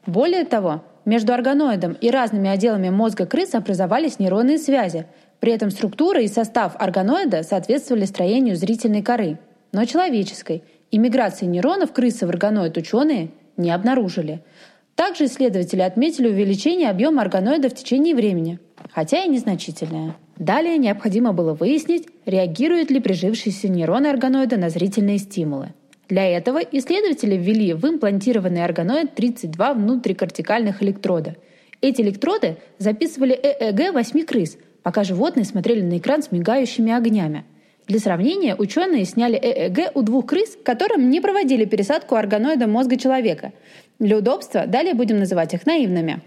Более 0.05 0.45
того, 0.45 0.83
между 1.05 1.33
органоидом 1.33 1.93
и 1.93 2.09
разными 2.09 2.49
отделами 2.49 2.89
мозга 2.89 3.25
крыс 3.25 3.53
образовались 3.53 4.19
нейронные 4.19 4.57
связи. 4.57 5.07
При 5.39 5.51
этом 5.51 5.69
структура 5.69 6.21
и 6.21 6.27
состав 6.27 6.75
органоида 6.79 7.43
соответствовали 7.43 8.05
строению 8.05 8.55
зрительной 8.55 9.03
коры, 9.03 9.39
но 9.71 9.85
человеческой. 9.85 10.63
И 10.91 10.97
миграции 10.97 11.45
нейронов 11.45 11.91
крысы 11.91 12.25
в 12.25 12.29
органоид 12.29 12.77
ученые 12.77 13.31
не 13.57 13.71
обнаружили. 13.71 14.43
Также 14.95 15.25
исследователи 15.25 15.81
отметили 15.81 16.27
увеличение 16.27 16.89
объема 16.89 17.21
органоида 17.21 17.69
в 17.69 17.75
течение 17.75 18.15
времени 18.15 18.59
хотя 18.95 19.23
и 19.23 19.27
незначительное. 19.27 20.15
Далее 20.37 20.77
необходимо 20.77 21.33
было 21.33 21.53
выяснить, 21.53 22.07
реагируют 22.25 22.91
ли 22.91 22.99
прижившиеся 22.99 23.67
нейроны 23.67 24.07
органоида 24.07 24.57
на 24.57 24.69
зрительные 24.69 25.17
стимулы. 25.17 25.73
Для 26.07 26.25
этого 26.25 26.59
исследователи 26.59 27.35
ввели 27.35 27.73
в 27.73 27.85
имплантированный 27.85 28.63
органоид 28.63 29.15
32 29.15 29.73
внутрикортикальных 29.73 30.81
электрода. 30.81 31.35
Эти 31.81 32.01
электроды 32.01 32.57
записывали 32.77 33.33
ЭЭГ 33.33 33.93
8 33.93 34.25
крыс, 34.25 34.57
пока 34.81 35.03
животные 35.03 35.45
смотрели 35.45 35.81
на 35.81 35.97
экран 35.97 36.21
с 36.21 36.31
мигающими 36.31 36.91
огнями. 36.93 37.43
Для 37.87 37.99
сравнения, 37.99 38.55
ученые 38.55 39.05
сняли 39.05 39.37
ЭЭГ 39.37 39.91
у 39.95 40.01
двух 40.01 40.25
крыс, 40.27 40.57
которым 40.63 41.09
не 41.09 41.21
проводили 41.21 41.65
пересадку 41.65 42.15
органоида 42.15 42.67
мозга 42.67 42.97
человека. 42.97 43.51
Для 43.99 44.17
удобства 44.17 44.67
далее 44.67 44.93
будем 44.93 45.19
называть 45.19 45.53
их 45.53 45.65
наивными. 45.65 46.21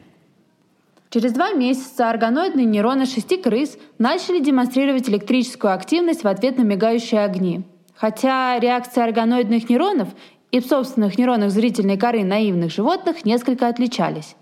Через 1.10 1.32
два 1.32 1.52
месяца 1.52 2.10
органоидные 2.10 2.66
нейроны 2.66 3.06
шести 3.06 3.36
крыс 3.38 3.78
начали 3.98 4.40
демонстрировать 4.40 5.08
электрическую 5.08 5.72
активность 5.72 6.22
в 6.22 6.28
ответ 6.28 6.58
на 6.58 6.62
мигающие 6.62 7.22
огни. 7.22 7.62
Хотя 7.94 8.58
реакция 8.58 9.04
органоидных 9.04 9.68
нейронов 9.68 10.08
и 10.50 10.60
собственных 10.60 11.18
нейронов 11.18 11.50
зрительной 11.50 11.96
коры 11.96 12.24
наивных 12.24 12.72
животных 12.72 13.24
несколько 13.24 13.68
отличались. 13.68 14.36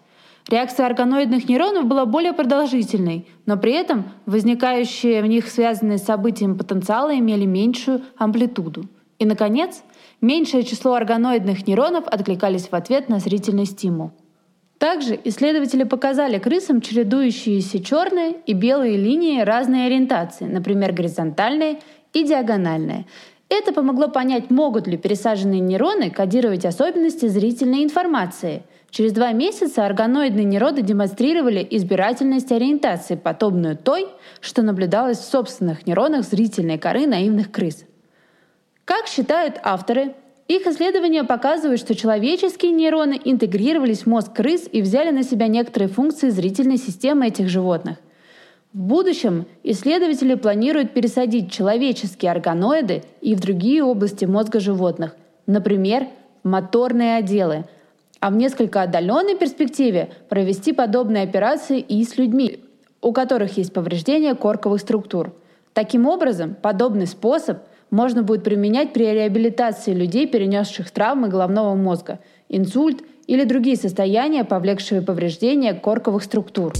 Реакция 0.49 0.87
органоидных 0.87 1.49
нейронов 1.49 1.87
была 1.87 2.06
более 2.06 2.33
продолжительной, 2.33 3.26
но 3.47 3.56
при 3.56 3.73
этом 3.73 4.04
возникающие 4.26 5.21
в 5.23 5.26
них 5.26 5.49
связанные 5.49 5.99
с 5.99 6.04
событием 6.04 6.56
потенциалы 6.56 7.18
имели 7.18 7.45
меньшую 7.45 8.02
амплитуду. 8.16 8.87
И, 9.18 9.25
наконец, 9.25 9.83
меньшее 10.26 10.64
число 10.64 10.95
органоидных 10.95 11.66
нейронов 11.66 12.06
откликались 12.06 12.68
в 12.68 12.75
ответ 12.75 13.09
на 13.09 13.21
зрительный 13.21 13.64
стимул. 13.64 14.11
Также 14.78 15.18
исследователи 15.25 15.85
показали 15.85 16.38
крысам 16.38 16.80
чередующиеся 16.80 17.83
черные 17.83 18.37
и 18.45 18.52
белые 18.52 18.97
линии 18.97 19.40
разной 19.40 19.87
ориентации, 19.87 20.45
например, 20.45 20.92
горизонтальные 20.92 21.80
и 22.12 22.25
диагональные. 22.25 23.06
Это 23.49 23.73
помогло 23.73 24.09
понять, 24.09 24.50
могут 24.50 24.87
ли 24.87 24.97
пересаженные 24.99 25.61
нейроны 25.61 26.11
кодировать 26.11 26.64
особенности 26.64 27.26
зрительной 27.26 27.85
информации– 27.85 28.62
Через 28.97 29.12
два 29.12 29.33
месяца 29.33 29.85
органоидные 29.85 30.45
нейроны 30.45 30.80
демонстрировали 30.80 31.66
избирательность 31.71 32.50
ориентации, 32.50 33.16
подобную 33.16 33.76
той, 33.76 34.09
что 34.40 34.62
наблюдалось 34.62 35.18
в 35.18 35.30
собственных 35.30 35.87
нейронах 35.87 36.25
зрительной 36.25 36.78
коры 36.78 37.06
наивных 37.06 37.50
крыс. 37.50 37.85
Как 38.86 39.06
считают 39.06 39.60
авторы, 39.62 40.14
их 40.48 40.66
исследования 40.66 41.24
показывают, 41.24 41.78
что 41.78 41.94
человеческие 41.94 42.72
нейроны 42.72 43.20
интегрировались 43.22 44.04
в 44.04 44.06
мозг 44.06 44.32
крыс 44.32 44.66
и 44.72 44.80
взяли 44.80 45.10
на 45.10 45.22
себя 45.22 45.48
некоторые 45.48 45.90
функции 45.90 46.30
зрительной 46.30 46.78
системы 46.78 47.26
этих 47.26 47.50
животных. 47.50 47.98
В 48.72 48.78
будущем 48.78 49.44
исследователи 49.62 50.34
планируют 50.34 50.94
пересадить 50.94 51.52
человеческие 51.52 52.30
органоиды 52.30 53.04
и 53.20 53.34
в 53.34 53.40
другие 53.40 53.84
области 53.84 54.24
мозга 54.24 54.58
животных, 54.58 55.14
например, 55.46 56.06
моторные 56.42 57.16
отделы– 57.18 57.66
а 58.20 58.30
в 58.30 58.36
несколько 58.36 58.82
отдаленной 58.82 59.36
перспективе 59.36 60.10
провести 60.28 60.72
подобные 60.72 61.22
операции 61.22 61.80
и 61.80 62.02
с 62.04 62.16
людьми, 62.16 62.64
у 63.00 63.12
которых 63.12 63.56
есть 63.56 63.72
повреждения 63.72 64.34
корковых 64.34 64.80
структур. 64.80 65.34
Таким 65.74 66.06
образом, 66.06 66.56
подобный 66.60 67.06
способ 67.06 67.58
можно 67.96 68.22
будет 68.22 68.44
применять 68.44 68.92
при 68.92 69.04
реабилитации 69.04 69.94
людей, 69.94 70.26
перенесших 70.26 70.90
травмы 70.90 71.28
головного 71.28 71.74
мозга, 71.74 72.20
инсульт 72.50 73.02
или 73.26 73.44
другие 73.44 73.76
состояния, 73.76 74.44
повлекшие 74.44 75.00
повреждения 75.00 75.72
корковых 75.72 76.22
структур. 76.22 76.74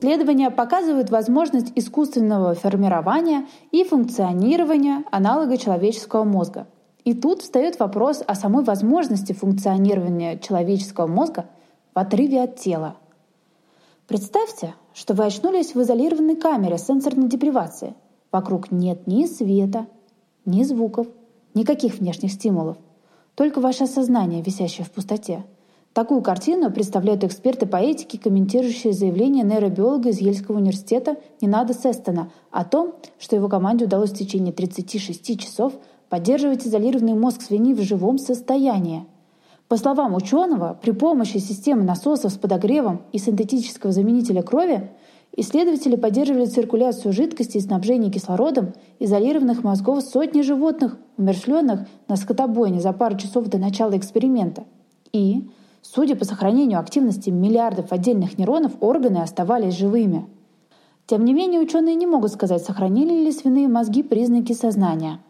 Исследования 0.00 0.50
показывают 0.50 1.10
возможность 1.10 1.72
искусственного 1.74 2.54
формирования 2.54 3.46
и 3.72 3.82
функционирования 3.82 5.04
аналога 5.10 5.56
человеческого 5.56 6.22
мозга. 6.22 6.68
И 7.04 7.14
тут 7.14 7.42
встает 7.42 7.80
вопрос 7.80 8.22
о 8.24 8.36
самой 8.36 8.62
возможности 8.62 9.32
функционирования 9.32 10.38
человеческого 10.38 11.08
мозга 11.08 11.46
в 11.94 11.98
отрыве 11.98 12.42
от 12.42 12.56
тела. 12.56 12.96
Представьте, 14.06 14.74
что 14.94 15.14
вы 15.14 15.26
очнулись 15.26 15.74
в 15.74 15.80
изолированной 15.82 16.36
камере 16.36 16.78
сенсорной 16.78 17.28
депривации. 17.28 17.94
Вокруг 18.30 18.70
нет 18.70 19.06
ни 19.06 19.26
света, 19.26 19.86
ни 20.44 20.62
звуков, 20.64 21.06
никаких 21.54 21.94
внешних 21.98 22.32
стимулов. 22.32 22.76
Только 23.34 23.60
ваше 23.60 23.86
сознание, 23.86 24.42
висящее 24.42 24.84
в 24.84 24.90
пустоте— 24.90 25.44
Такую 25.92 26.22
картину 26.22 26.70
представляют 26.70 27.22
эксперты 27.22 27.66
по 27.66 27.76
этике, 27.76 28.18
комментирующие 28.18 28.94
заявление 28.94 29.44
нейробиолога 29.44 30.08
из 30.08 30.20
Ельского 30.20 30.56
университета 30.56 31.18
Ненада 31.42 31.74
Сестона 31.74 32.30
о 32.50 32.64
том, 32.64 32.94
что 33.18 33.36
его 33.36 33.48
команде 33.48 33.84
удалось 33.84 34.10
в 34.10 34.16
течение 34.16 34.54
36 34.54 35.38
часов 35.38 35.74
поддерживать 36.08 36.66
изолированный 36.66 37.12
мозг 37.12 37.42
свиньи 37.42 37.74
в 37.74 37.82
живом 37.82 38.16
состоянии. 38.16 39.04
По 39.72 39.78
словам 39.78 40.14
ученого, 40.14 40.78
при 40.82 40.90
помощи 40.90 41.38
системы 41.38 41.82
насосов 41.82 42.30
с 42.30 42.36
подогревом 42.36 43.00
и 43.12 43.16
синтетического 43.16 43.90
заменителя 43.90 44.42
крови 44.42 44.90
исследователи 45.34 45.96
поддерживали 45.96 46.44
циркуляцию 46.44 47.14
жидкости 47.14 47.56
и 47.56 47.60
снабжение 47.60 48.12
кислородом 48.12 48.74
изолированных 48.98 49.64
мозгов 49.64 50.02
сотни 50.02 50.42
животных, 50.42 50.98
умершленных 51.16 51.88
на 52.06 52.16
скотобойне 52.16 52.82
за 52.82 52.92
пару 52.92 53.16
часов 53.16 53.46
до 53.46 53.56
начала 53.56 53.96
эксперимента. 53.96 54.64
И 55.14 55.48
Судя 55.80 56.16
по 56.16 56.26
сохранению 56.26 56.78
активности 56.78 57.30
миллиардов 57.30 57.92
отдельных 57.92 58.36
нейронов, 58.36 58.72
органы 58.80 59.22
оставались 59.22 59.78
живыми. 59.78 60.26
Тем 61.06 61.24
не 61.24 61.32
менее, 61.32 61.60
ученые 61.60 61.94
не 61.94 62.06
могут 62.06 62.30
сказать, 62.30 62.62
сохранили 62.62 63.24
ли 63.24 63.32
свиные 63.32 63.68
мозги 63.68 64.02
признаки 64.02 64.52
сознания. 64.52 65.20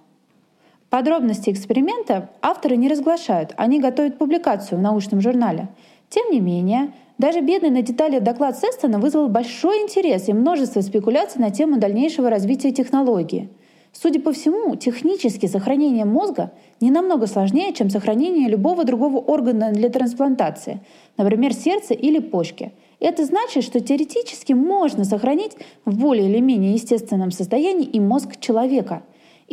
Подробности 0.92 1.48
эксперимента 1.48 2.28
авторы 2.42 2.76
не 2.76 2.86
разглашают, 2.86 3.54
они 3.56 3.80
готовят 3.80 4.18
публикацию 4.18 4.78
в 4.78 4.82
научном 4.82 5.22
журнале. 5.22 5.68
Тем 6.10 6.30
не 6.30 6.38
менее, 6.38 6.92
даже 7.16 7.40
бедный 7.40 7.70
на 7.70 7.80
детали 7.80 8.18
доклад 8.18 8.58
Сестона 8.58 8.98
вызвал 8.98 9.28
большой 9.28 9.84
интерес 9.84 10.28
и 10.28 10.34
множество 10.34 10.82
спекуляций 10.82 11.40
на 11.40 11.50
тему 11.50 11.78
дальнейшего 11.78 12.28
развития 12.28 12.72
технологии– 12.72 13.48
Судя 13.92 14.20
по 14.20 14.32
всему, 14.32 14.74
технически 14.74 15.44
сохранение 15.46 16.06
мозга 16.06 16.52
не 16.80 16.90
намного 16.90 17.26
сложнее, 17.26 17.74
чем 17.74 17.90
сохранение 17.90 18.48
любого 18.48 18.84
другого 18.84 19.18
органа 19.18 19.70
для 19.70 19.90
трансплантации, 19.90 20.80
например, 21.18 21.52
сердца 21.52 21.92
или 21.92 22.18
почки. 22.18 22.72
Это 23.00 23.26
значит, 23.26 23.64
что 23.64 23.80
теоретически 23.80 24.54
можно 24.54 25.04
сохранить 25.04 25.52
в 25.84 25.98
более 25.98 26.30
или 26.30 26.40
менее 26.40 26.72
естественном 26.72 27.30
состоянии 27.30 27.86
и 27.86 28.00
мозг 28.00 28.40
человека. 28.40 29.02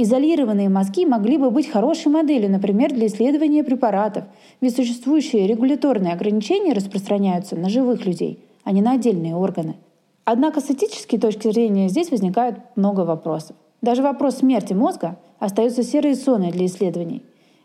Изолированные 0.01 0.69
мозги 0.69 1.05
могли 1.05 1.37
бы 1.37 1.51
быть 1.51 1.69
хорошей 1.69 2.09
моделью, 2.09 2.49
например, 2.49 2.93
для 2.93 3.07
исследования 3.07 3.65
препаратов, 3.65 4.23
ведь 4.61 4.73
существующие 4.73 5.45
регуляторные 5.45 6.13
ограничения 6.13 6.71
распространяются 6.71 7.57
на 7.57 7.67
живых 7.67 8.05
людей, 8.05 8.39
а 8.63 8.71
не 8.71 8.81
на 8.81 8.93
отдельные 8.93 9.35
органы. 9.35 9.75
Однако 10.23 10.61
с 10.61 10.71
этической 10.71 11.19
точки 11.19 11.51
зрения 11.51 11.89
здесь 11.89 12.11
возникает 12.11 12.59
много 12.77 13.01
вопросов. 13.01 13.57
Даже 13.81 14.01
вопрос 14.01 14.37
смерти 14.37 14.71
мозга 14.71 15.19
остается 15.37 15.83
серой 15.83 16.13
зоной 16.13 16.53
для 16.53 16.67
исследований. 16.67 17.21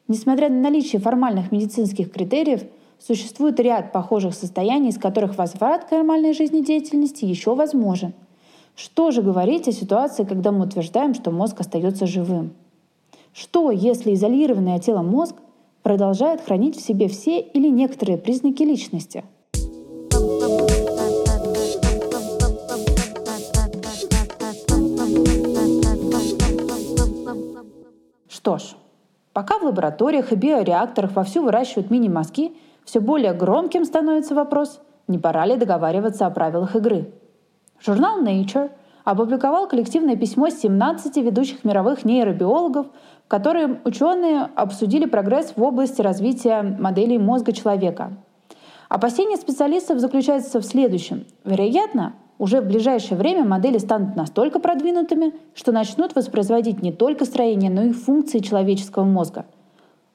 Несмотря 0.08 0.48
на 0.48 0.60
наличие 0.60 1.00
формальных 1.00 1.52
медицинских 1.52 2.10
критериев, 2.10 2.64
существует 2.98 3.60
ряд 3.60 3.92
похожих 3.92 4.34
состояний, 4.34 4.88
из 4.88 4.98
которых 4.98 5.38
возврат 5.38 5.84
к 5.84 5.92
нормальной 5.92 6.34
жизнедеятельности 6.34 7.26
еще 7.26 7.54
возможен. 7.54 8.12
Что 8.74 9.10
же 9.10 9.22
говорить 9.22 9.68
о 9.68 9.72
ситуации, 9.72 10.24
когда 10.24 10.52
мы 10.52 10.66
утверждаем, 10.66 11.14
что 11.14 11.30
мозг 11.30 11.60
остается 11.60 12.06
живым? 12.06 12.54
Что, 13.32 13.70
если 13.70 14.14
изолированный 14.14 14.74
от 14.74 14.84
тела 14.84 15.02
мозг 15.02 15.36
продолжает 15.82 16.40
хранить 16.40 16.76
в 16.76 16.80
себе 16.80 17.08
все 17.08 17.40
или 17.40 17.68
некоторые 17.68 18.18
признаки 18.18 18.62
личности– 18.62 19.24
Что 28.44 28.58
ж, 28.58 28.76
пока 29.32 29.58
в 29.58 29.62
лабораториях 29.62 30.30
и 30.30 30.36
биореакторах 30.36 31.16
вовсю 31.16 31.42
выращивают 31.42 31.90
мини-мозги, 31.90 32.54
все 32.84 33.00
более 33.00 33.32
громким 33.32 33.86
становится 33.86 34.34
вопрос, 34.34 34.82
не 35.08 35.18
пора 35.18 35.46
ли 35.46 35.56
договариваться 35.56 36.26
о 36.26 36.30
правилах 36.30 36.76
игры. 36.76 37.10
Журнал 37.80 38.22
Nature 38.22 38.70
опубликовал 39.04 39.68
коллективное 39.68 40.16
письмо 40.16 40.48
17 40.48 41.16
ведущих 41.18 41.64
мировых 41.64 42.04
нейробиологов, 42.04 42.86
в 43.24 43.28
котором 43.28 43.78
ученые 43.84 44.48
обсудили 44.54 45.04
прогресс 45.04 45.52
в 45.56 45.62
области 45.62 46.00
развития 46.00 46.62
моделей 46.62 47.18
мозга 47.18 47.52
человека. 47.52 48.12
Опасения 48.88 49.36
специалистов 49.36 49.98
заключаются 49.98 50.60
в 50.60 50.64
следующем. 50.64 51.26
Вероятно, 51.44 52.14
уже 52.38 52.60
в 52.60 52.66
ближайшее 52.66 53.16
время 53.16 53.44
модели 53.44 53.78
станут 53.78 54.16
настолько 54.16 54.58
продвинутыми, 54.58 55.32
что 55.54 55.72
начнут 55.72 56.14
воспроизводить 56.14 56.82
не 56.82 56.92
только 56.92 57.24
строение, 57.24 57.70
но 57.70 57.82
и 57.82 57.92
функции 57.92 58.40
человеческого 58.40 59.04
мозга. 59.04 59.46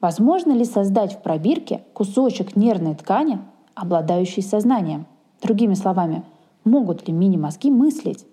Возможно 0.01 0.53
ли 0.53 0.65
создать 0.65 1.13
в 1.13 1.21
пробирке 1.21 1.81
кусочек 1.93 2.55
нервной 2.55 2.95
ткани, 2.95 3.39
обладающий 3.75 4.43
сознанием? 4.43 5.05
Другими 5.41 5.73
словами, 5.73 6.23
могут 6.63 7.07
ли 7.07 7.13
мини-мозги 7.13 7.69
мыслить? 7.69 8.25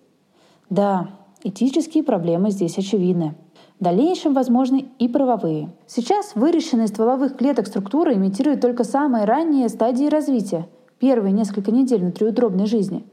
Да, 0.71 1.11
этические 1.43 2.03
проблемы 2.03 2.51
здесь 2.51 2.79
очевидны. 2.79 3.35
В 3.79 3.85
дальнейшем 3.85 4.33
возможны 4.33 4.87
и 4.99 5.07
правовые. 5.07 5.71
Сейчас 5.87 6.35
выращенные 6.35 6.89
стволовых 6.89 7.37
клеток 7.37 7.67
структуры 7.67 8.15
имитируют 8.15 8.61
только 8.61 8.85
самые 8.85 9.27
ранние 9.27 9.69
стадии 9.69 10.07
развития, 10.07 10.69
первые 10.99 11.33
несколько 11.33 11.71
недель 11.71 12.01
внутриутробной 12.01 12.67
жизни. 12.67 13.05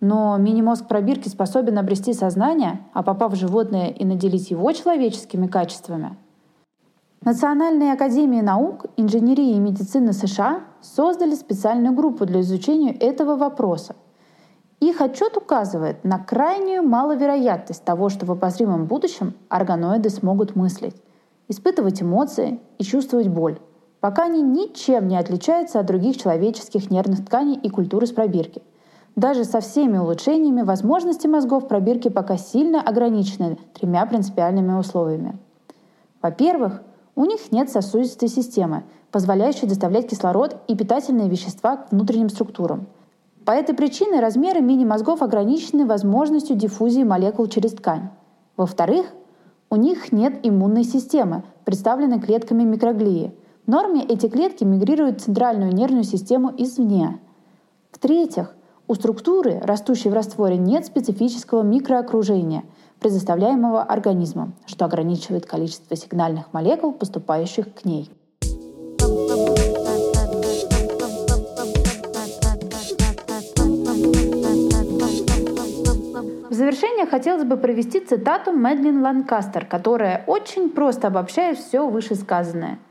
Но 0.00 0.36
мини-мозг 0.36 0.86
пробирки 0.86 1.28
способен 1.28 1.78
обрести 1.78 2.12
сознание, 2.12 2.80
а 2.92 3.02
попав 3.02 3.32
в 3.32 3.36
животное 3.36 3.88
и 3.88 4.04
наделить 4.04 4.50
его 4.50 4.72
человеческими 4.72 5.46
качествами. 5.46 6.16
Национальные 7.24 7.92
академии 7.92 8.40
наук, 8.40 8.86
инженерии 8.96 9.52
и 9.52 9.60
медицины 9.60 10.12
США 10.12 10.64
создали 10.80 11.36
специальную 11.36 11.94
группу 11.94 12.26
для 12.26 12.40
изучения 12.40 12.92
этого 12.92 13.36
вопроса. 13.36 13.94
Их 14.82 15.00
отчет 15.00 15.36
указывает 15.36 16.02
на 16.02 16.18
крайнюю 16.18 16.82
маловероятность 16.82 17.84
того, 17.84 18.08
что 18.08 18.26
в 18.26 18.32
обозримом 18.32 18.86
будущем 18.86 19.34
органоиды 19.48 20.10
смогут 20.10 20.56
мыслить, 20.56 20.96
испытывать 21.46 22.02
эмоции 22.02 22.58
и 22.78 22.82
чувствовать 22.82 23.28
боль, 23.28 23.60
пока 24.00 24.24
они 24.24 24.42
ничем 24.42 25.06
не 25.06 25.16
отличаются 25.16 25.78
от 25.78 25.86
других 25.86 26.16
человеческих 26.16 26.90
нервных 26.90 27.24
тканей 27.24 27.54
и 27.54 27.68
культуры 27.70 28.08
с 28.08 28.10
пробирки. 28.10 28.60
Даже 29.14 29.44
со 29.44 29.60
всеми 29.60 29.98
улучшениями 29.98 30.62
возможности 30.62 31.28
мозгов 31.28 31.68
пробирки 31.68 32.08
пока 32.08 32.36
сильно 32.36 32.80
ограничены 32.80 33.58
тремя 33.74 34.04
принципиальными 34.04 34.72
условиями. 34.72 35.38
Во-первых, 36.20 36.82
у 37.14 37.24
них 37.24 37.52
нет 37.52 37.70
сосудистой 37.70 38.28
системы, 38.28 38.82
позволяющей 39.12 39.68
доставлять 39.68 40.10
кислород 40.10 40.56
и 40.66 40.74
питательные 40.74 41.28
вещества 41.28 41.76
к 41.76 41.92
внутренним 41.92 42.30
структурам. 42.30 42.88
По 43.44 43.50
этой 43.52 43.74
причине 43.74 44.20
размеры 44.20 44.60
мини-мозгов 44.60 45.22
ограничены 45.22 45.86
возможностью 45.86 46.56
диффузии 46.56 47.02
молекул 47.02 47.46
через 47.46 47.72
ткань. 47.72 48.10
Во-вторых, 48.56 49.06
у 49.70 49.76
них 49.76 50.12
нет 50.12 50.40
иммунной 50.42 50.84
системы, 50.84 51.42
представленной 51.64 52.20
клетками 52.20 52.62
микроглии. 52.62 53.34
В 53.66 53.70
норме 53.70 54.04
эти 54.04 54.28
клетки 54.28 54.64
мигрируют 54.64 55.20
в 55.20 55.24
центральную 55.24 55.72
нервную 55.72 56.04
систему 56.04 56.52
извне. 56.56 57.18
В-третьих, 57.90 58.54
у 58.86 58.94
структуры, 58.94 59.60
растущей 59.62 60.10
в 60.10 60.14
растворе, 60.14 60.56
нет 60.56 60.86
специфического 60.86 61.62
микроокружения– 61.62 62.64
предоставляемого 63.02 63.82
организмом, 63.82 64.54
что 64.64 64.84
ограничивает 64.84 65.44
количество 65.44 65.96
сигнальных 65.96 66.52
молекул, 66.52 66.92
поступающих 66.92 67.74
к 67.74 67.84
ней. 67.84 68.08
В 76.52 76.54
завершение 76.54 77.06
хотелось 77.06 77.44
бы 77.44 77.56
провести 77.56 77.98
цитату 77.98 78.52
Мэдлин 78.52 79.00
Ланкастер, 79.00 79.64
которая 79.64 80.22
очень 80.26 80.68
просто 80.68 81.06
обобщает 81.06 81.56
все 81.58 81.88
вышесказанное– 81.88 82.78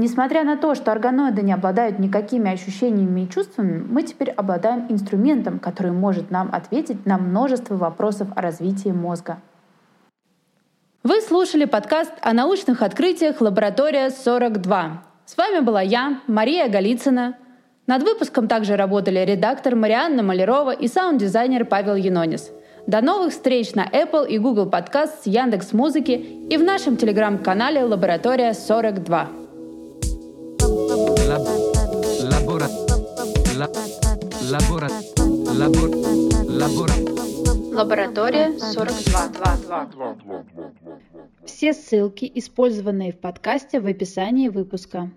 Несмотря 0.00 0.44
на 0.44 0.56
то, 0.56 0.76
что 0.76 0.92
органоиды 0.92 1.42
не 1.42 1.52
обладают 1.52 1.98
никакими 1.98 2.52
ощущениями 2.52 3.22
и 3.22 3.28
чувствами, 3.28 3.84
мы 3.90 4.04
теперь 4.04 4.30
обладаем 4.30 4.86
инструментом, 4.88 5.58
который 5.58 5.90
может 5.90 6.30
нам 6.30 6.50
ответить 6.52 7.04
на 7.04 7.18
множество 7.18 7.74
вопросов 7.74 8.28
о 8.36 8.40
развитии 8.40 8.90
мозга. 8.90 9.40
Вы 11.02 11.20
слушали 11.20 11.64
подкаст 11.64 12.12
о 12.22 12.32
научных 12.32 12.82
открытиях 12.82 13.40
«Лаборатория 13.40 14.10
42». 14.10 14.98
С 15.24 15.36
вами 15.36 15.64
была 15.64 15.82
я, 15.82 16.20
Мария 16.28 16.68
Голицына. 16.68 17.36
Над 17.88 18.04
выпуском 18.04 18.46
также 18.46 18.76
работали 18.76 19.18
редактор 19.24 19.74
Марианна 19.74 20.22
Малярова 20.22 20.70
и 20.70 20.86
саунд-дизайнер 20.86 21.64
Павел 21.64 21.96
Янонис. 21.96 22.52
До 22.88 23.02
новых 23.02 23.32
встреч 23.34 23.74
на 23.74 23.86
Apple 23.86 24.26
и 24.26 24.38
Google 24.38 24.64
Podcast 24.64 25.22
с 25.22 25.26
Яндекс 25.26 25.74
Музыки 25.74 26.12
и 26.12 26.56
в 26.56 26.62
нашем 26.62 26.96
телеграм-канале 26.96 27.84
«Лаборатория 27.84 28.52
42». 28.52 29.28
Labora. 32.32 32.66
Labora. 34.48 34.88
Labora. 35.52 35.90
Labora. 36.48 36.94
Лаборатория 37.74 38.58
42. 38.58 39.88
Все 41.44 41.74
ссылки, 41.74 42.32
использованные 42.36 43.12
в 43.12 43.18
подкасте, 43.18 43.80
в 43.80 43.86
описании 43.86 44.48
выпуска. 44.48 45.10